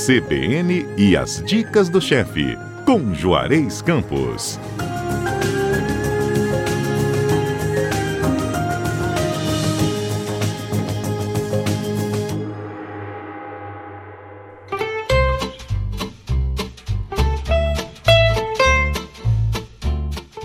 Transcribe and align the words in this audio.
CBN 0.00 0.86
e 0.96 1.14
as 1.14 1.42
dicas 1.44 1.90
do 1.90 2.00
chefe, 2.00 2.56
com 2.86 3.14
Juarez 3.14 3.82
Campos. 3.82 4.58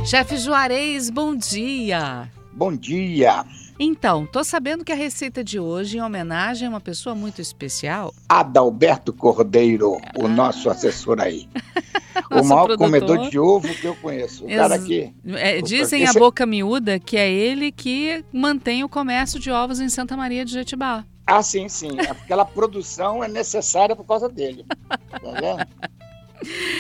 Chefe 0.04 0.36
Juarez, 0.36 1.10
bom 1.10 1.34
dia. 1.34 2.30
Bom 2.52 2.76
dia. 2.76 3.46
Então, 3.78 4.26
tô 4.26 4.44
sabendo 4.44 4.86
que 4.86 4.92
a 4.92 4.96
receita 4.96 5.44
de 5.44 5.60
hoje 5.60 5.98
é 5.98 6.00
em 6.00 6.04
homenagem 6.04 6.68
a 6.68 6.70
uma 6.70 6.80
pessoa 6.80 7.14
muito 7.14 7.42
especial. 7.42 8.14
Adalberto 8.30 9.12
Cordeiro, 9.12 9.98
ah. 10.02 10.12
o 10.16 10.28
nosso 10.28 10.70
assessor 10.70 11.20
aí. 11.20 11.50
o 12.32 12.44
maior 12.44 12.68
produtor. 12.68 12.78
comedor 12.78 13.30
de 13.30 13.38
ovo 13.38 13.68
que 13.68 13.86
eu 13.86 13.96
conheço. 13.98 14.46
O 14.46 14.50
Ex 14.50 14.58
cara 14.58 14.76
aqui. 14.76 15.14
É, 15.26 15.62
dizem 15.62 16.04
Esse... 16.04 16.18
a 16.18 16.20
boca 16.20 16.46
miúda 16.46 17.00
que 17.00 17.18
é 17.18 17.30
ele 17.30 17.72
que 17.72 18.24
mantém 18.32 18.84
o 18.84 18.90
comércio 18.90 19.40
de 19.40 19.52
ovos 19.52 19.82
em 19.82 19.90
Santa 19.90 20.16
Maria 20.16 20.46
de 20.46 20.54
Jetibá. 20.54 21.06
Ah, 21.28 21.42
sim, 21.42 21.68
sim. 21.68 22.00
Aquela 22.00 22.46
produção 22.46 23.24
é 23.24 23.28
necessária 23.28 23.96
por 23.96 24.06
causa 24.06 24.30
dele. 24.30 24.66
Tá 24.88 25.32
vendo? 25.42 25.68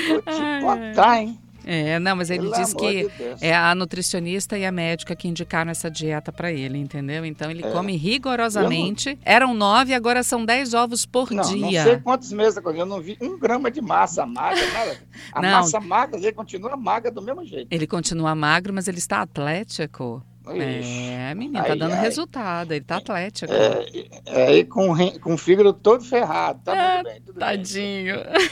Vou 0.08 0.22
te 0.22 0.62
contar, 0.62 1.22
hein? 1.22 1.40
É, 1.66 1.98
não, 2.00 2.16
mas 2.16 2.30
ele 2.30 2.44
Pelo 2.44 2.54
diz 2.54 2.74
que 2.74 3.04
de 3.04 3.10
é 3.42 3.55
a 3.55 3.74
nutricionista 3.74 4.58
e 4.58 4.66
a 4.66 4.72
médica 4.72 5.16
que 5.16 5.28
indicaram 5.28 5.72
essa 5.72 5.90
dieta 5.90 6.32
para 6.32 6.52
ele, 6.52 6.78
entendeu? 6.78 7.26
Então 7.26 7.50
ele 7.50 7.66
é. 7.66 7.72
come 7.72 7.96
rigorosamente. 7.98 9.16
Não... 9.16 9.20
Eram 9.26 9.54
nove, 9.54 9.94
agora 9.94 10.22
são 10.22 10.46
dez 10.46 10.74
ovos 10.74 11.05
por 11.05 11.32
não, 11.32 11.44
dia. 11.44 11.84
Não 11.84 11.91
sei 11.91 12.00
quantos 12.00 12.32
meses, 12.32 12.62
eu 12.64 12.86
não 12.86 13.02
vi 13.02 13.18
um 13.20 13.38
grama 13.40 13.72
de 13.72 13.82
massa 13.82 14.26
magra, 14.26 14.66
nada. 14.72 14.98
A 15.34 15.41
não. 15.41 15.49
massa 15.49 15.80
magra, 15.80 16.20
ele 16.20 16.32
continua 16.34 16.77
magra 16.77 17.12
do 17.12 17.21
mesmo 17.21 17.43
jeito. 17.43 17.68
Ele 17.71 17.88
continua 17.88 18.36
magro, 18.36 18.74
mas 18.74 18.88
ele 18.88 18.99
está 18.99 19.21
atlético. 19.21 20.24
É, 20.48 21.34
menino, 21.34 21.63
tá 21.63 21.76
dando 21.76 21.93
ai. 21.93 22.01
resultado, 22.01 22.71
ele 22.71 22.85
tá 22.85 22.98
atlético. 22.98 23.51
É, 23.51 24.60
é 24.60 24.63
com, 24.63 24.93
com 25.20 25.34
o 25.34 25.37
fígado 25.37 25.74
todo 25.74 26.04
ferrado, 26.04 26.62
tá 26.63 26.76
é, 26.76 26.93
muito 26.96 27.05
bem, 27.05 27.21
tudo 27.21 27.40
Tadinho. 27.40 28.15
Bem. 28.15 28.49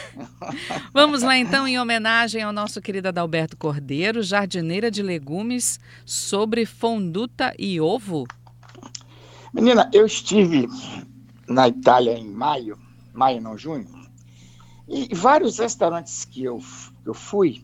Vamos 0.94 1.22
lá 1.22 1.38
então, 1.38 1.67
em 1.67 1.80
homenagem 1.80 2.41
ao 2.41 2.52
nosso 2.52 2.81
querido 2.81 3.09
Adalberto 3.09 3.55
Cordeiro, 3.55 4.23
jardineira 4.23 4.89
de 4.89 5.03
legumes, 5.03 5.80
sobre 6.05 6.66
fonduta 6.66 7.53
e 7.59 7.80
ovo. 7.80 8.25
Menina, 9.53 9.89
eu 9.94 10.05
estive 10.05 10.67
na 11.47 11.67
Itália 11.67 12.17
em 12.17 12.28
maio, 12.28 12.78
maio 13.13 13.39
não, 13.39 13.55
junho, 13.55 13.88
e 14.88 15.13
vários 15.13 15.59
restaurantes 15.59 16.25
que 16.25 16.44
eu, 16.44 16.59
que 17.03 17.09
eu 17.09 17.13
fui, 17.13 17.63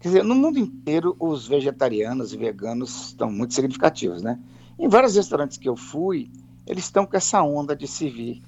Quer 0.00 0.08
dizer, 0.08 0.24
no 0.24 0.34
mundo 0.34 0.58
inteiro, 0.58 1.16
os 1.18 1.46
vegetarianos 1.46 2.32
e 2.32 2.36
veganos 2.36 3.08
estão 3.08 3.30
muito 3.30 3.54
significativos, 3.54 4.22
né? 4.22 4.38
Em 4.78 4.88
vários 4.88 5.16
restaurantes 5.16 5.56
que 5.56 5.68
eu 5.68 5.76
fui, 5.76 6.30
eles 6.66 6.84
estão 6.84 7.06
com 7.06 7.16
essa 7.16 7.42
onda 7.42 7.74
de 7.74 7.86
servir, 7.86 8.42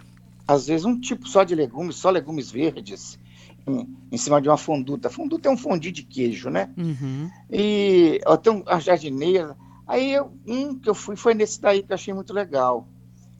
às 0.46 0.66
vezes, 0.66 0.84
um 0.86 0.98
tipo 0.98 1.28
só 1.28 1.44
de 1.44 1.54
legumes, 1.54 1.96
só 1.96 2.10
legumes 2.10 2.50
verdes, 2.50 3.18
em, 3.66 3.86
em 4.10 4.16
cima 4.16 4.40
de 4.40 4.48
uma 4.48 4.56
fonduta. 4.56 5.10
Fonduta 5.10 5.48
é 5.48 5.52
um 5.52 5.58
fondue 5.58 5.92
de 5.92 6.02
queijo, 6.02 6.48
né? 6.48 6.70
Uhum. 6.76 7.30
E 7.50 8.20
tem 8.42 8.62
a 8.66 8.80
jardineira. 8.80 9.56
Aí, 9.86 10.12
eu, 10.12 10.32
um 10.46 10.78
que 10.78 10.88
eu 10.88 10.94
fui 10.94 11.16
foi 11.16 11.34
nesse 11.34 11.60
daí 11.60 11.82
que 11.82 11.92
eu 11.92 11.94
achei 11.94 12.14
muito 12.14 12.32
legal, 12.32 12.88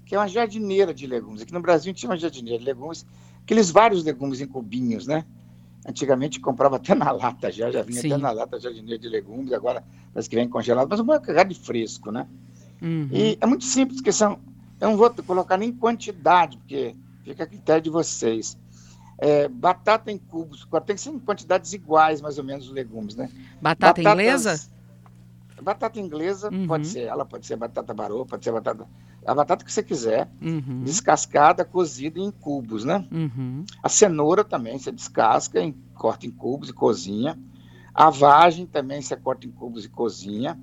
que 0.05 0.15
é 0.15 0.19
uma 0.19 0.29
jardineira 0.29 0.93
de 0.93 1.07
legumes. 1.07 1.43
Aqui 1.43 1.53
no 1.53 1.61
Brasil 1.61 1.95
tinha 1.95 2.11
uma 2.11 2.17
jardineira 2.17 2.59
de 2.59 2.65
legumes, 2.65 3.07
aqueles 3.43 3.71
vários 3.71 4.05
legumes 4.05 4.41
em 4.41 4.47
cubinhos, 4.47 5.07
né? 5.07 5.25
Antigamente 5.89 6.39
comprava 6.39 6.77
até 6.77 6.95
na 6.95 7.11
lata 7.11 7.51
já, 7.51 7.71
já 7.71 7.83
vinha 7.83 8.03
Sim. 8.03 8.13
até 8.13 8.23
na 8.23 8.31
lata 8.31 8.61
jardineira 8.61 8.99
de 8.99 9.09
legumes, 9.09 9.53
agora 9.55 9.83
parece 10.13 10.29
que 10.29 10.37
vem 10.37 10.47
congelado, 10.47 10.87
mas 10.89 11.01
uma 11.01 11.19
cagada 11.19 11.49
de 11.49 11.59
fresco, 11.59 12.11
né? 12.11 12.29
Uhum. 12.83 13.09
E 13.11 13.39
é 13.41 13.47
muito 13.47 13.65
simples, 13.65 13.97
porque 13.97 14.13
são, 14.13 14.39
eu 14.81 14.91
não 14.91 14.97
vou 14.99 15.11
colocar 15.27 15.57
nem 15.57 15.73
quantidade, 15.73 16.59
porque 16.59 16.95
fica 17.25 17.45
a 17.45 17.47
critério 17.47 17.83
de 17.83 17.91
vocês. 17.91 18.59
É, 19.17 19.49
batata 19.49 20.13
em 20.13 20.19
cubos, 20.19 20.69
tem 20.87 20.95
que 20.95 21.01
ser 21.01 21.11
em 21.11 21.19
quantidades 21.19 21.73
iguais, 21.73 22.21
mais 22.21 22.39
ou 22.39 22.45
menos, 22.45 22.67
os 22.67 22.73
legumes, 22.73 23.17
né? 23.17 23.31
Batata 23.61 24.03
Batatas, 24.03 24.13
inglesa? 24.13 24.78
Batata 25.69 26.01
inglesa, 26.01 26.49
uhum. 26.51 26.67
pode 26.67 26.87
ser, 26.87 27.01
ela 27.01 27.27
pode 27.27 27.47
ser 27.47 27.55
batata 27.55 27.93
barô, 27.93 28.25
pode 28.25 28.43
ser 28.43 28.53
batata 28.53 28.89
a 29.27 29.35
batata 29.35 29.63
que 29.63 29.71
você 29.71 29.83
quiser, 29.83 30.27
uhum. 30.41 30.83
descascada, 30.83 31.63
cozida 31.63 32.19
em 32.19 32.31
cubos, 32.31 32.87
né? 32.87 33.07
Uhum. 33.13 33.67
A 33.83 33.89
cenoura 33.91 34.43
também 34.43 34.79
você 34.79 34.91
descasca, 34.91 35.61
em, 35.61 35.73
corta 35.95 36.27
em 36.27 36.31
cubos 36.31 36.71
e 36.71 36.73
cozinha. 36.73 37.39
A 37.93 38.09
vagem 38.09 38.65
também 38.65 39.03
você 39.03 39.15
corta 39.15 39.47
em 39.47 39.51
cubos 39.51 39.85
e 39.85 39.91
cozinha. 39.91 40.59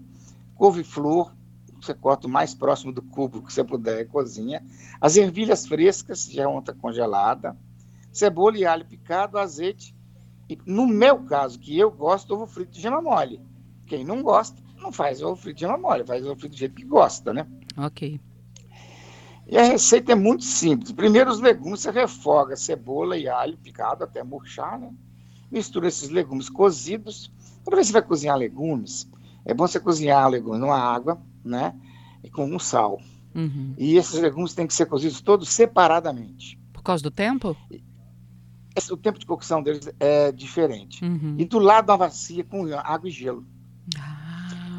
Couve-flor, 0.55 1.31
você 1.79 1.93
corta 1.93 2.25
o 2.25 2.29
mais 2.31 2.55
próximo 2.55 2.91
do 2.91 3.03
cubo 3.03 3.43
que 3.43 3.53
você 3.53 3.63
puder 3.63 4.01
e 4.01 4.05
cozinha. 4.05 4.65
As 4.99 5.17
ervilhas 5.17 5.67
frescas, 5.67 6.25
já 6.25 6.45
é 6.45 6.47
ontem 6.47 6.73
congelada. 6.73 7.55
Cebola 8.11 8.57
e 8.57 8.65
alho 8.65 8.85
picado, 8.85 9.37
azeite. 9.37 9.95
E 10.49 10.57
no 10.65 10.87
meu 10.87 11.19
caso, 11.25 11.59
que 11.59 11.77
eu 11.77 11.91
gosto, 11.91 12.33
ovo 12.33 12.47
frito 12.47 12.71
de 12.71 12.81
gema 12.81 12.99
mole. 12.99 13.39
Quem 13.85 14.03
não 14.03 14.23
gosta, 14.23 14.64
não 14.85 14.91
faz 14.91 15.19
de 15.19 15.53
gema 15.57 15.77
mole, 15.77 16.05
faz 16.05 16.25
ovo 16.25 16.39
frito 16.39 16.55
do 16.55 16.59
jeito 16.59 16.75
que 16.75 16.85
gosta, 16.85 17.33
né? 17.33 17.47
Ok. 17.77 18.19
E 19.47 19.57
a 19.57 19.63
receita 19.63 20.11
é 20.11 20.15
muito 20.15 20.43
simples. 20.43 20.91
Primeiro, 20.91 21.29
os 21.29 21.39
legumes 21.39 21.81
você 21.81 21.91
refoga 21.91 22.55
cebola 22.55 23.17
e 23.17 23.27
alho 23.27 23.57
picado 23.57 24.03
até 24.03 24.23
murchar, 24.23 24.79
né? 24.79 24.91
Mistura 25.51 25.87
esses 25.87 26.09
legumes 26.09 26.49
cozidos. 26.49 27.31
Toda 27.63 27.77
vez 27.77 27.87
que 27.87 27.93
você 27.93 27.99
vai 27.99 28.07
cozinhar 28.07 28.37
legumes, 28.37 29.09
é 29.43 29.53
bom 29.53 29.67
você 29.67 29.79
cozinhar 29.79 30.27
legumes 30.29 30.59
numa 30.59 30.77
água, 30.77 31.21
né? 31.43 31.75
E 32.23 32.29
com 32.29 32.45
um 32.45 32.57
sal. 32.57 32.99
Uhum. 33.35 33.73
E 33.77 33.97
esses 33.97 34.19
legumes 34.19 34.53
têm 34.53 34.65
que 34.65 34.73
ser 34.73 34.87
cozidos 34.87 35.21
todos 35.21 35.49
separadamente. 35.49 36.59
Por 36.73 36.81
causa 36.81 37.03
do 37.03 37.11
tempo? 37.11 37.55
o 38.91 38.97
tempo 38.97 39.17
de 39.17 39.25
cocção 39.25 39.63
deles 39.63 39.89
é 39.99 40.31
diferente. 40.31 41.03
Uhum. 41.03 41.35
E 41.37 41.45
do 41.45 41.59
lado 41.59 41.85
da 41.87 41.97
bacia 41.97 42.43
com 42.43 42.65
água 42.73 43.07
e 43.07 43.11
gelo. 43.11 43.45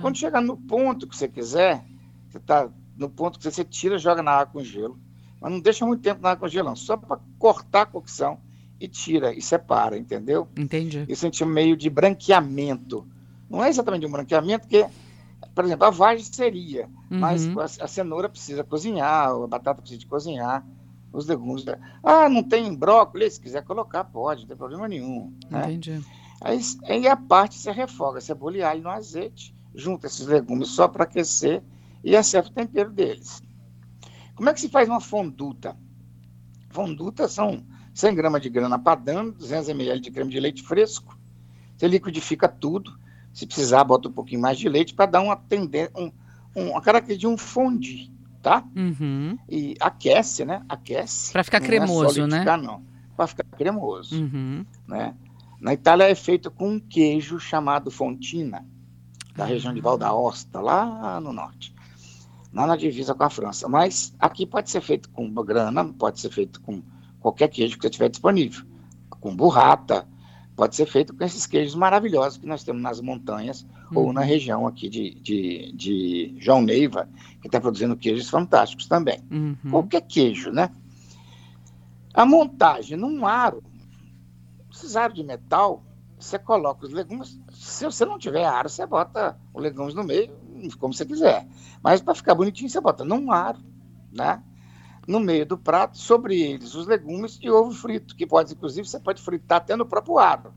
Quando 0.00 0.16
chegar 0.16 0.40
no 0.40 0.56
ponto 0.56 1.06
que 1.06 1.16
você 1.16 1.28
quiser, 1.28 1.84
você 2.28 2.38
está 2.38 2.68
no 2.96 3.10
ponto 3.10 3.38
que 3.38 3.44
você 3.44 3.64
tira, 3.64 3.98
joga 3.98 4.22
na 4.22 4.32
água 4.32 4.54
com 4.54 4.64
gelo. 4.64 4.98
Mas 5.40 5.52
não 5.52 5.60
deixa 5.60 5.86
muito 5.86 6.02
tempo 6.02 6.22
na 6.22 6.30
água 6.30 6.48
com 6.48 6.52
gelo, 6.52 6.68
não. 6.68 6.76
Só 6.76 6.96
para 6.96 7.20
cortar 7.38 7.82
a 7.82 7.86
cocção 7.86 8.38
e 8.80 8.88
tira 8.88 9.32
e 9.34 9.40
separa, 9.40 9.96
entendeu? 9.96 10.48
Entendi. 10.56 11.04
Isso 11.08 11.24
a 11.24 11.28
gente 11.28 11.38
chama 11.38 11.52
meio 11.52 11.76
de 11.76 11.88
branqueamento. 11.88 13.06
Não 13.48 13.62
é 13.62 13.68
exatamente 13.68 14.06
um 14.06 14.10
branqueamento, 14.10 14.66
porque, 14.66 14.86
por 15.54 15.64
exemplo, 15.64 15.86
a 15.86 15.90
vagem 15.90 16.24
seria, 16.24 16.86
uhum. 17.10 17.18
mas 17.18 17.46
a, 17.80 17.84
a, 17.84 17.88
cenoura 17.88 18.28
precisa 18.28 18.64
cozinhar, 18.64 19.30
a 19.30 19.46
batata 19.46 19.80
precisa 19.80 20.00
de 20.00 20.06
cozinhar, 20.06 20.66
os 21.12 21.26
legumes. 21.26 21.64
Ah, 22.02 22.28
não 22.28 22.42
tem 22.42 22.74
brócolis? 22.74 23.34
Se 23.34 23.40
quiser 23.40 23.62
colocar, 23.64 24.04
pode, 24.04 24.42
não 24.42 24.48
tem 24.48 24.56
problema 24.56 24.88
nenhum. 24.88 25.32
Né? 25.48 25.64
Entendi. 25.64 26.02
Aí, 26.40 26.60
aí 26.84 27.08
a 27.08 27.16
parte 27.16 27.56
você 27.56 27.70
refoga 27.70 28.20
cebola 28.20 28.58
e 28.58 28.62
alho 28.62 28.82
no 28.82 28.90
azeite, 28.90 29.54
junta 29.76 30.06
esses 30.06 30.26
legumes 30.26 30.68
só 30.68 30.88
para 30.88 31.04
aquecer 31.04 31.62
e 32.02 32.16
acerta 32.16 32.48
o 32.48 32.52
tempero 32.52 32.90
deles. 32.90 33.42
Como 34.34 34.48
é 34.48 34.54
que 34.54 34.60
se 34.60 34.68
faz 34.68 34.88
uma 34.88 35.00
fonduta? 35.00 35.76
Fonduta 36.70 37.28
são 37.28 37.64
100 37.94 38.14
gramas 38.14 38.42
de 38.42 38.50
grana 38.50 38.78
padano, 38.78 39.32
200 39.32 39.68
ml 39.68 40.00
de 40.00 40.10
creme 40.10 40.30
de 40.30 40.40
leite 40.40 40.62
fresco. 40.62 41.18
Você 41.76 41.88
liquidifica 41.88 42.48
tudo. 42.48 42.98
Se 43.32 43.46
precisar, 43.46 43.84
bota 43.84 44.08
um 44.08 44.12
pouquinho 44.12 44.40
mais 44.40 44.58
de 44.58 44.68
leite 44.68 44.94
para 44.94 45.06
dar 45.06 45.20
uma 45.20 45.36
tendência, 45.36 45.92
um, 45.94 46.10
um, 46.54 46.70
uma 46.70 46.80
característica 46.80 47.28
de 47.28 47.34
um 47.34 47.36
fondue, 47.36 48.10
tá? 48.42 48.64
Uhum. 48.74 49.38
E 49.48 49.74
aquece, 49.78 50.44
né? 50.44 50.62
Aquece. 50.68 51.32
Para 51.32 51.44
ficar 51.44 51.60
cremoso, 51.60 52.22
é 52.22 52.26
né? 52.26 52.44
Não, 52.56 52.82
para 53.14 53.26
ficar 53.26 53.44
cremoso, 53.44 54.22
uhum. 54.22 54.64
né? 54.86 55.14
Na 55.60 55.74
Itália 55.74 56.04
é 56.04 56.14
feito 56.14 56.50
com 56.50 56.72
um 56.72 56.80
queijo 56.80 57.38
chamado 57.38 57.90
fontina, 57.90 58.66
da 59.36 59.44
região 59.44 59.74
de 59.74 59.80
Val 59.80 59.98
d'Aosta, 59.98 60.60
lá 60.60 61.20
no 61.20 61.32
norte 61.32 61.76
lá 62.56 62.66
na 62.66 62.76
divisa 62.76 63.14
com 63.14 63.22
a 63.22 63.30
França. 63.30 63.68
Mas 63.68 64.14
aqui 64.18 64.46
pode 64.46 64.70
ser 64.70 64.80
feito 64.80 65.10
com 65.10 65.30
grana, 65.30 65.84
pode 65.84 66.18
ser 66.18 66.30
feito 66.30 66.60
com 66.62 66.82
qualquer 67.20 67.48
queijo 67.48 67.76
que 67.76 67.82
você 67.82 67.90
tiver 67.90 68.08
disponível, 68.08 68.64
com 69.10 69.36
burrata, 69.36 70.08
pode 70.54 70.74
ser 70.74 70.86
feito 70.86 71.12
com 71.14 71.22
esses 71.22 71.46
queijos 71.46 71.74
maravilhosos 71.74 72.38
que 72.38 72.46
nós 72.46 72.64
temos 72.64 72.80
nas 72.80 72.98
montanhas 72.98 73.66
uhum. 73.90 73.98
ou 73.98 74.12
na 74.12 74.22
região 74.22 74.66
aqui 74.66 74.88
de, 74.88 75.14
de, 75.16 75.72
de 75.72 76.34
João 76.38 76.62
Neiva, 76.62 77.08
que 77.42 77.48
está 77.48 77.60
produzindo 77.60 77.94
queijos 77.94 78.30
fantásticos 78.30 78.86
também. 78.86 79.20
Uhum. 79.30 79.70
Qualquer 79.70 80.00
queijo, 80.00 80.50
né? 80.50 80.70
A 82.14 82.24
montagem 82.24 82.96
num 82.96 83.26
aro, 83.26 83.62
esses 84.72 84.96
aros 84.96 85.14
de 85.14 85.22
metal, 85.22 85.82
você 86.18 86.38
coloca 86.38 86.86
os 86.86 86.92
legumes. 86.92 87.40
Se 87.52 87.84
você 87.84 88.04
não 88.04 88.18
tiver 88.18 88.44
aro, 88.44 88.68
você 88.68 88.86
bota 88.86 89.38
os 89.52 89.62
legumes 89.62 89.94
no 89.94 90.04
meio, 90.04 90.34
como 90.78 90.94
você 90.94 91.04
quiser. 91.04 91.46
Mas 91.82 92.00
para 92.00 92.14
ficar 92.14 92.34
bonitinho, 92.34 92.70
você 92.70 92.80
bota 92.80 93.04
num 93.04 93.30
aro, 93.32 93.60
né? 94.12 94.42
no 95.06 95.20
meio 95.20 95.46
do 95.46 95.56
prato, 95.56 95.96
sobre 95.96 96.40
eles 96.40 96.74
os 96.74 96.86
legumes 96.86 97.38
e 97.40 97.48
ovo 97.48 97.72
frito, 97.72 98.16
que 98.16 98.26
pode, 98.26 98.52
inclusive, 98.52 98.88
você 98.88 98.98
pode 98.98 99.22
fritar 99.22 99.58
até 99.58 99.76
no 99.76 99.86
próprio 99.86 100.18
aro. 100.18 100.52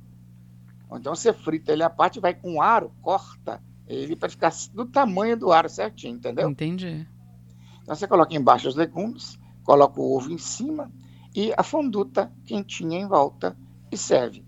Ou 0.89 0.97
então 0.97 1.13
você 1.13 1.31
frita 1.31 1.71
ele 1.71 1.83
à 1.83 1.89
parte, 1.89 2.19
vai 2.19 2.33
com 2.33 2.55
o 2.55 2.61
aro, 2.61 2.91
corta 3.01 3.61
ele 3.87 4.15
para 4.15 4.29
ficar 4.29 4.51
do 4.73 4.85
tamanho 4.85 5.37
do 5.37 5.51
aro 5.51 5.69
certinho, 5.69 6.15
entendeu? 6.15 6.49
Entendi. 6.49 7.07
Então 7.83 7.95
você 7.95 8.07
coloca 8.07 8.35
embaixo 8.35 8.67
os 8.67 8.75
legumes, 8.75 9.39
coloca 9.63 10.01
o 10.01 10.15
ovo 10.15 10.31
em 10.31 10.37
cima 10.37 10.91
e 11.35 11.53
a 11.55 11.61
fonduta 11.61 12.31
quentinha 12.45 12.99
em 12.99 13.07
volta 13.07 13.55
e 13.91 13.97
serve. 13.97 14.43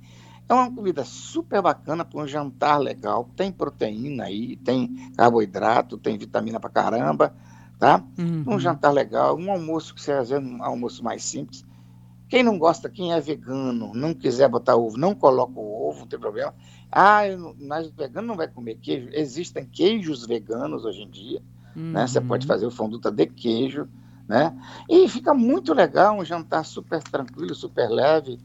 É 0.52 0.54
uma 0.54 0.70
comida 0.70 1.06
super 1.06 1.62
bacana 1.62 2.04
para 2.04 2.20
um 2.20 2.28
jantar 2.28 2.78
legal. 2.78 3.30
Tem 3.38 3.50
proteína 3.50 4.26
aí, 4.26 4.58
tem 4.58 5.10
carboidrato, 5.16 5.98
tem 5.98 6.18
vitamina 6.18 6.60
para 6.60 6.70
caramba, 6.70 7.34
tá? 7.80 8.04
Uhum. 8.20 8.44
Um 8.46 8.60
jantar 8.60 8.92
legal, 8.92 9.38
um 9.38 9.50
almoço 9.50 9.96
que 9.96 10.02
você 10.02 10.14
fazer 10.14 10.40
um 10.40 10.62
almoço 10.62 11.02
mais 11.06 11.24
simples. 11.24 11.66
Quem 12.28 12.44
não 12.44 12.60
gosta, 12.60 12.90
quem 12.90 13.14
é 13.14 13.22
vegano, 13.22 13.94
não 13.94 14.14
quiser 14.14 14.50
botar 14.50 14.76
ovo, 14.76 14.98
não 14.98 15.16
coloca 15.16 15.58
o 15.58 15.88
ovo, 15.88 16.02
não 16.02 16.08
tem 16.08 16.20
problema. 16.20 16.54
Ah, 16.92 17.22
mas 17.58 17.88
vegano 17.88 18.28
não 18.28 18.36
vai 18.36 18.50
comer 18.50 18.76
queijo. 18.76 19.08
Existem 19.14 19.66
queijos 19.66 20.26
veganos 20.26 20.84
hoje 20.84 21.04
em 21.04 21.10
dia, 21.10 21.42
uhum. 21.74 21.94
né? 21.94 22.06
Você 22.06 22.20
pode 22.20 22.46
uhum. 22.46 22.50
fazer 22.50 22.66
o 22.66 22.72
fonduta 22.72 23.10
de 23.10 23.26
queijo, 23.26 23.88
né? 24.28 24.54
E 24.90 25.08
fica 25.08 25.34
muito 25.34 25.74
legal, 25.74 26.20
um 26.20 26.26
jantar 26.26 26.66
super 26.66 27.02
tranquilo, 27.02 27.56
super 27.56 27.88
leve 27.90 28.38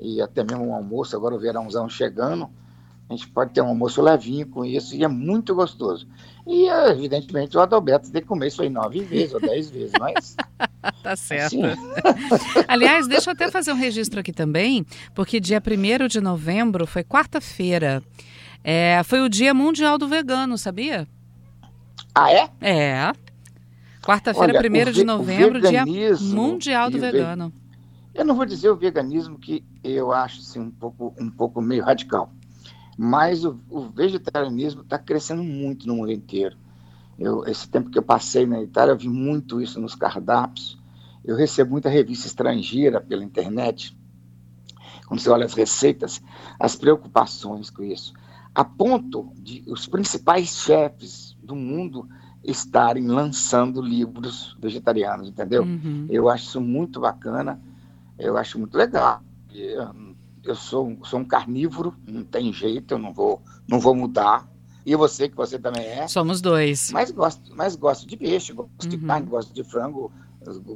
e 0.00 0.20
até 0.20 0.42
mesmo 0.42 0.68
um 0.68 0.74
almoço, 0.74 1.16
agora 1.16 1.34
o 1.34 1.38
verãozão 1.38 1.88
chegando, 1.88 2.50
a 3.08 3.12
gente 3.14 3.28
pode 3.28 3.52
ter 3.52 3.60
um 3.60 3.68
almoço 3.68 4.00
levinho 4.00 4.46
com 4.48 4.64
isso 4.64 4.96
e 4.96 5.04
é 5.04 5.08
muito 5.08 5.54
gostoso. 5.54 6.06
E, 6.46 6.68
evidentemente, 6.90 7.56
o 7.56 7.60
Adalberto 7.60 8.10
tem 8.10 8.22
que 8.22 8.28
comer 8.28 8.48
isso 8.48 8.62
aí 8.62 8.70
nove 8.70 9.00
vezes 9.00 9.34
ou 9.34 9.40
dez 9.40 9.70
vezes, 9.70 9.92
mas... 9.98 10.36
tá 11.02 11.14
certo. 11.14 11.56
Aliás, 12.66 13.06
deixa 13.06 13.30
eu 13.30 13.32
até 13.32 13.50
fazer 13.50 13.72
um 13.72 13.76
registro 13.76 14.20
aqui 14.20 14.32
também, 14.32 14.86
porque 15.14 15.38
dia 15.38 15.62
1 15.62 16.08
de 16.08 16.20
novembro 16.20 16.86
foi 16.86 17.04
quarta-feira. 17.04 18.02
É, 18.62 19.02
foi 19.04 19.20
o 19.20 19.28
Dia 19.28 19.52
Mundial 19.52 19.98
do 19.98 20.08
Vegano, 20.08 20.56
sabia? 20.56 21.06
Ah, 22.14 22.32
é? 22.32 22.48
É. 22.62 23.12
Quarta-feira, 24.02 24.58
1 24.58 24.92
de 24.92 25.04
novembro, 25.04 25.60
Dia 25.60 25.84
Mundial 26.20 26.90
do 26.90 26.98
Vegano. 26.98 27.52
Eu 28.14 28.24
não 28.24 28.36
vou 28.36 28.46
dizer 28.46 28.70
o 28.70 28.76
veganismo 28.76 29.38
que 29.38 29.64
eu 29.82 30.12
acho 30.12 30.40
assim, 30.40 30.60
um, 30.60 30.70
pouco, 30.70 31.12
um 31.18 31.28
pouco 31.28 31.60
meio 31.60 31.84
radical, 31.84 32.32
mas 32.96 33.44
o, 33.44 33.58
o 33.68 33.88
vegetarianismo 33.88 34.82
está 34.82 34.98
crescendo 34.98 35.42
muito 35.42 35.86
no 35.86 35.96
mundo 35.96 36.12
inteiro. 36.12 36.56
Eu, 37.18 37.44
esse 37.44 37.68
tempo 37.68 37.90
que 37.90 37.98
eu 37.98 38.02
passei 38.02 38.46
na 38.46 38.62
Itália, 38.62 38.92
eu 38.92 38.98
vi 38.98 39.08
muito 39.08 39.60
isso 39.60 39.80
nos 39.80 39.94
cardápios. 39.94 40.78
Eu 41.24 41.36
recebo 41.36 41.72
muita 41.72 41.88
revista 41.88 42.26
estrangeira 42.26 43.00
pela 43.00 43.24
internet. 43.24 43.96
Quando 45.06 45.20
você 45.20 45.30
olha 45.30 45.44
as 45.44 45.54
receitas, 45.54 46.22
as 46.58 46.76
preocupações 46.76 47.70
com 47.70 47.82
isso. 47.82 48.14
A 48.54 48.64
ponto 48.64 49.32
de 49.36 49.64
os 49.66 49.86
principais 49.86 50.48
chefes 50.56 51.36
do 51.42 51.56
mundo 51.56 52.08
estarem 52.44 53.06
lançando 53.06 53.80
livros 53.80 54.56
vegetarianos, 54.60 55.28
entendeu? 55.28 55.62
Uhum. 55.64 56.06
Eu 56.08 56.28
acho 56.28 56.44
isso 56.44 56.60
muito 56.60 57.00
bacana 57.00 57.60
eu 58.18 58.36
acho 58.36 58.58
muito 58.58 58.76
legal. 58.76 59.22
Eu 60.42 60.54
sou, 60.54 60.98
sou 61.04 61.20
um 61.20 61.24
carnívoro, 61.24 61.94
não 62.06 62.24
tem 62.24 62.52
jeito, 62.52 62.94
eu 62.94 62.98
não 62.98 63.12
vou, 63.12 63.42
não 63.66 63.80
vou 63.80 63.94
mudar. 63.94 64.48
E 64.84 64.94
você, 64.94 65.28
que 65.28 65.36
você 65.36 65.58
também 65.58 65.84
é. 65.84 66.06
Somos 66.06 66.42
dois. 66.42 66.90
Mas 66.92 67.10
gosto, 67.10 67.54
mas 67.56 67.74
gosto 67.74 68.06
de 68.06 68.16
peixe, 68.16 68.52
gosto 68.52 68.84
uhum. 68.84 68.88
de 68.90 68.98
carne, 68.98 69.26
gosto 69.26 69.54
de 69.54 69.64
frango, 69.64 70.12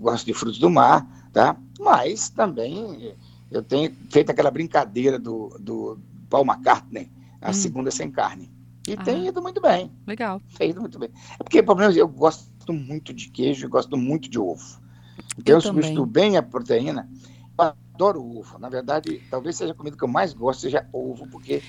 gosto 0.01 0.25
de 0.25 0.33
frutos 0.33 0.59
do 0.59 0.71
mar, 0.71 1.07
tá? 1.33 1.57
Mas 1.79 2.31
também 2.31 3.15
eu 3.51 3.63
tenho 3.63 3.95
feito 4.11 4.31
aquela 4.31 4.51
brincadeira 4.51 5.19
do, 5.19 5.55
do 5.61 5.99
Paul 6.31 6.47
McCartney, 6.47 7.11
a 7.41 7.51
hum. 7.51 7.53
segunda 7.53 7.91
sem 7.91 8.11
carne. 8.11 8.51
E 8.87 8.95
ah. 8.95 9.03
tem 9.03 9.27
ido 9.27 9.43
muito 9.43 9.61
bem. 9.61 9.93
Legal. 10.07 10.41
Tem 10.57 10.71
ido 10.71 10.81
muito 10.81 10.99
bem. 10.99 11.11
É 11.39 11.43
porque, 11.43 11.63
pelo 11.63 11.77
menos, 11.77 11.95
eu 11.97 12.09
gosto 12.09 12.73
muito 12.73 13.13
de 13.13 13.29
queijo 13.29 13.67
e 13.67 13.69
gosto 13.69 13.97
muito 13.97 14.31
de 14.31 14.39
ovo. 14.39 14.81
Então, 15.39 15.55
eu, 15.55 15.57
eu 15.57 15.61
substituo 15.61 16.07
bem 16.07 16.37
a 16.37 16.43
proteína. 16.43 17.09
Eu 17.59 17.65
adoro 17.95 18.23
ovo. 18.23 18.59
Na 18.59 18.69
verdade, 18.69 19.23
talvez 19.31 19.57
seja 19.57 19.73
a 19.73 19.75
comida 19.75 19.97
que 19.97 20.05
eu 20.05 20.09
mais 20.09 20.33
gosto, 20.33 20.61
seja 20.61 20.87
ovo, 20.93 21.29
porque 21.29 21.63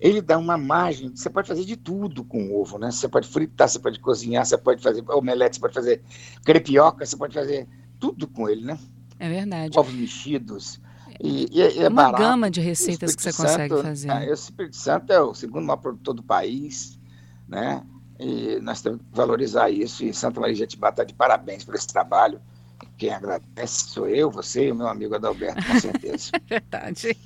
ele 0.00 0.22
dá 0.22 0.38
uma 0.38 0.56
margem. 0.56 1.14
Você 1.14 1.28
pode 1.28 1.48
fazer 1.48 1.64
de 1.64 1.76
tudo 1.76 2.24
com 2.24 2.52
ovo, 2.54 2.78
né? 2.78 2.90
Você 2.90 3.08
pode 3.08 3.28
fritar, 3.28 3.68
você 3.68 3.78
pode 3.78 4.00
cozinhar, 4.00 4.44
você 4.44 4.56
pode 4.56 4.82
fazer 4.82 5.04
omelete, 5.10 5.56
você 5.56 5.60
pode 5.60 5.74
fazer 5.74 6.02
crepioca, 6.44 7.04
você 7.04 7.16
pode 7.16 7.34
fazer 7.34 7.68
tudo 7.98 8.26
com 8.26 8.48
ele, 8.48 8.64
né? 8.64 8.78
É 9.18 9.28
verdade. 9.28 9.78
Ovos 9.78 9.92
mexidos. 9.92 10.80
E, 11.22 11.48
e, 11.52 11.60
é, 11.60 11.84
é 11.84 11.88
uma 11.88 12.04
barato. 12.04 12.22
gama 12.22 12.50
de 12.50 12.60
receitas 12.62 13.14
que 13.14 13.22
você 13.22 13.30
Santo, 13.30 13.46
consegue 13.46 13.82
fazer. 13.82 14.08
É, 14.08 14.30
o 14.30 14.32
Espírito 14.32 14.76
Santo 14.76 15.12
é 15.12 15.20
o 15.20 15.34
segundo 15.34 15.66
maior 15.66 15.76
produtor 15.76 16.14
do 16.14 16.22
país, 16.22 16.98
né? 17.46 17.84
E 18.18 18.58
nós 18.60 18.80
temos 18.80 19.00
que 19.00 19.06
valorizar 19.12 19.68
isso. 19.68 20.02
E 20.02 20.14
Santa 20.14 20.40
Maria 20.40 20.54
de 20.54 20.60
Jetibá 20.60 20.88
está 20.88 21.04
de 21.04 21.12
parabéns 21.12 21.62
por 21.62 21.74
esse 21.74 21.86
trabalho. 21.86 22.40
Quem 23.00 23.14
agradece 23.14 23.88
sou 23.88 24.06
eu, 24.06 24.30
você 24.30 24.66
e 24.66 24.72
o 24.72 24.74
meu 24.74 24.86
amigo 24.86 25.14
Adalberto, 25.14 25.64
com 25.66 25.80
certeza. 25.80 26.32
Verdade. 26.46 27.16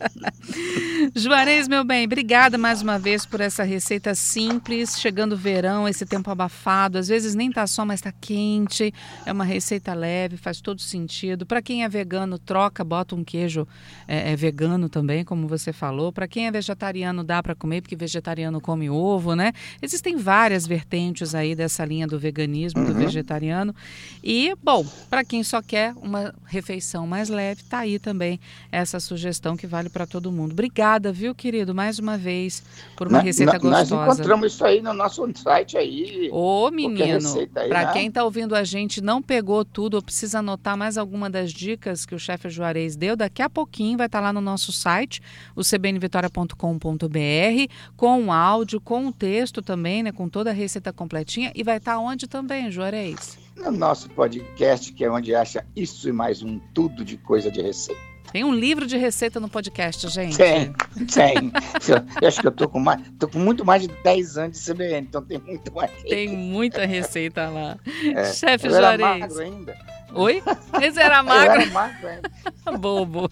Juarez, 1.17 1.67
meu 1.67 1.83
bem, 1.83 2.05
obrigada 2.05 2.57
mais 2.57 2.81
uma 2.81 2.97
vez 2.97 3.27
por 3.27 3.41
essa 3.41 3.65
receita 3.65 4.15
simples. 4.15 5.01
Chegando 5.01 5.33
o 5.33 5.37
verão, 5.37 5.89
esse 5.89 6.07
tempo 6.07 6.31
abafado, 6.31 6.97
às 6.97 7.09
vezes 7.09 7.35
nem 7.35 7.51
tá 7.51 7.67
só, 7.67 7.85
mas 7.85 8.01
tá 8.01 8.13
quente. 8.13 8.95
É 9.27 9.33
uma 9.33 9.43
receita 9.43 9.93
leve, 9.95 10.37
faz 10.37 10.61
todo 10.61 10.81
sentido. 10.81 11.45
Para 11.45 11.61
quem 11.61 11.83
é 11.83 11.89
vegano, 11.89 12.39
troca, 12.39 12.85
bota 12.85 13.17
um 13.17 13.25
queijo 13.25 13.67
é, 14.07 14.31
é 14.31 14.37
vegano 14.37 14.89
também, 14.89 15.25
como 15.25 15.49
você 15.49 15.73
falou. 15.73 16.13
Para 16.13 16.29
quem 16.29 16.47
é 16.47 16.53
vegetariano, 16.53 17.25
dá 17.25 17.43
para 17.43 17.57
comer, 17.57 17.81
porque 17.81 17.97
vegetariano 17.97 18.61
come 18.61 18.89
ovo, 18.89 19.35
né? 19.35 19.53
Existem 19.83 20.17
várias 20.17 20.69
vertentes 20.69 21.35
aí 21.35 21.57
dessa 21.57 21.85
linha 21.85 22.07
do 22.07 22.17
veganismo, 22.17 22.81
uhum. 22.81 22.87
do 22.87 22.95
vegetariano. 22.95 23.75
E, 24.23 24.55
bom, 24.63 24.87
para 25.11 25.25
quem 25.25 25.43
só 25.43 25.64
quer 25.67 25.95
uma 25.97 26.35
refeição 26.45 27.07
mais 27.07 27.29
leve, 27.29 27.63
tá 27.65 27.79
aí 27.79 27.99
também 27.99 28.39
essa 28.71 29.01
sugestão 29.01 29.57
que 29.57 29.67
vale 29.67 29.89
para 29.89 30.07
todo 30.07 30.31
mundo. 30.31 30.53
Obrigada, 30.53 31.13
viu, 31.13 31.35
querido, 31.35 31.75
mais 31.75 31.99
uma 31.99 32.17
vez 32.17 32.63
por 32.97 33.09
uma 33.09 33.19
na, 33.19 33.25
receita 33.25 33.55
na, 33.55 33.59
gostosa. 33.59 33.97
Nós 33.97 34.15
encontramos 34.15 34.53
isso 34.53 34.65
aí 34.65 34.83
no 34.83 34.93
nosso 34.93 35.25
site 35.35 35.77
aí. 35.77 36.29
Ô, 36.33 36.71
menino, 36.71 37.35
para 37.69 37.87
né? 37.87 37.93
quem 37.93 38.09
está 38.09 38.25
ouvindo 38.25 38.55
a 38.55 38.65
gente 38.65 39.01
não 39.01 39.23
pegou 39.23 39.65
tudo 39.65 39.95
ou 39.95 40.03
precisa 40.03 40.41
anotar 40.41 40.77
mais 40.77 40.99
alguma 40.99 41.31
das 41.31 41.53
dicas 41.53 42.05
que 42.05 42.15
o 42.15 42.19
chefe 42.19 42.51
Juarez 42.51 42.97
deu, 42.97 43.17
daqui 43.17 43.43
a 43.43 43.51
pouquinho 43.51 43.97
vai 43.97 44.07
estar 44.07 44.19
tá 44.19 44.25
lá 44.25 44.33
no 44.33 44.41
nosso 44.41 44.73
site, 44.73 45.23
o 45.57 45.63
cbnvitoria.com.br, 45.63 47.73
com 47.97 48.27
o 48.27 48.33
áudio, 48.33 48.81
com 48.81 49.07
o 49.07 49.13
texto 49.13 49.63
também, 49.63 50.03
né, 50.03 50.13
com 50.13 50.29
toda 50.29 50.51
a 50.51 50.53
receita 50.53 50.93
completinha 50.93 51.53
e 51.55 51.63
vai 51.63 51.79
estar 51.79 51.95
tá 51.95 51.99
onde 51.99 52.27
também, 52.27 52.71
Juarez? 52.71 53.44
No 53.57 53.71
nosso 53.71 54.09
podcast, 54.11 54.93
que 54.93 55.05
é 55.05 55.11
onde 55.11 55.35
acha 55.35 55.65
isso 55.75 56.09
e 56.09 56.13
mais 56.13 56.43
um 56.43 56.59
tudo 56.73 57.05
de 57.05 57.17
coisa 57.17 57.51
de 57.51 57.63
receita. 57.63 58.01
Tem 58.33 58.43
um 58.43 58.53
livro 58.53 58.85
de 58.85 58.97
receita 58.97 59.39
no 59.39 59.49
podcast, 59.49 60.09
gente. 60.09 60.37
Tem, 60.37 60.73
tem. 61.07 61.53
eu 62.21 62.27
acho 62.27 62.41
que 62.41 62.47
eu 62.49 62.51
tô 62.51 62.69
com, 62.69 62.81
mais, 62.81 63.01
tô 63.17 63.29
com 63.29 63.39
muito 63.39 63.65
mais 63.65 63.83
de 63.83 63.89
10 64.03 64.39
anos 64.39 64.59
de 64.59 64.73
CBN, 64.73 65.07
então 65.07 65.23
tem 65.23 65.39
muito 65.39 65.73
mais. 65.73 65.91
Tem 66.03 66.29
muita 66.29 66.85
receita 66.85 67.49
lá. 67.49 67.79
É, 68.13 68.25
Chefe 68.33 68.69
Juarez. 68.69 69.01
Era 69.01 69.19
magro 69.19 69.39
ainda. 69.39 69.77
Oi? 70.15 70.43
Esse 70.83 71.01
era 71.01 71.23
magro? 71.23 71.47
Eu 71.47 71.61
era 71.61 71.71
magro 71.71 72.09
ainda. 72.09 72.31
Bobo. 72.79 73.31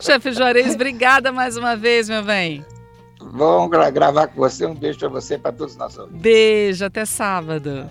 Chefe 0.00 0.32
Juarez, 0.32 0.74
obrigada 0.76 1.32
mais 1.32 1.56
uma 1.56 1.74
vez, 1.74 2.08
meu 2.08 2.22
bem. 2.22 2.64
Vamos 3.20 3.68
gravar 3.90 4.28
com 4.28 4.36
você. 4.36 4.64
Um 4.64 4.76
beijo 4.76 4.98
para 4.98 5.08
você 5.08 5.34
e 5.34 5.38
para 5.38 5.50
todos 5.50 5.74
nós. 5.76 5.96
Beijo, 6.10 6.84
até 6.84 7.04
sábado. 7.04 7.90